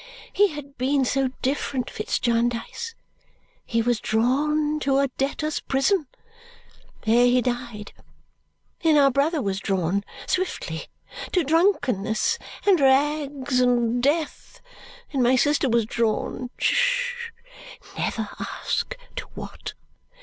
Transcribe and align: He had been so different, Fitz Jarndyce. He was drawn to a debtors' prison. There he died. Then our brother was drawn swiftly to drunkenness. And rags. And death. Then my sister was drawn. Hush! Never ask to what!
He 0.33 0.47
had 0.47 0.79
been 0.79 1.05
so 1.05 1.27
different, 1.43 1.87
Fitz 1.87 2.17
Jarndyce. 2.17 2.95
He 3.63 3.83
was 3.83 3.99
drawn 3.99 4.79
to 4.79 4.97
a 4.97 5.09
debtors' 5.09 5.59
prison. 5.59 6.07
There 7.03 7.27
he 7.27 7.39
died. 7.39 7.93
Then 8.81 8.97
our 8.97 9.11
brother 9.11 9.43
was 9.43 9.59
drawn 9.59 10.03
swiftly 10.25 10.87
to 11.33 11.43
drunkenness. 11.43 12.39
And 12.65 12.79
rags. 12.79 13.59
And 13.61 14.01
death. 14.01 14.59
Then 15.13 15.21
my 15.21 15.35
sister 15.35 15.69
was 15.69 15.85
drawn. 15.85 16.49
Hush! 16.59 17.31
Never 17.95 18.27
ask 18.39 18.97
to 19.17 19.25
what! 19.35 19.75